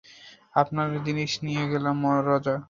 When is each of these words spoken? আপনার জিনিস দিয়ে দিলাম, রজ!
আপনার 0.55 0.87
জিনিস 1.05 1.31
দিয়ে 1.45 1.63
দিলাম, 1.71 1.97
রজ! 2.27 2.45